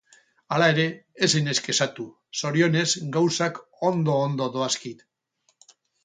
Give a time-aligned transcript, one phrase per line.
[0.55, 0.83] Halere,
[1.25, 2.05] ezin naiz kexatu,
[2.39, 2.85] zorionez
[3.17, 3.59] gauzak
[3.89, 5.05] oso ondo doazkit.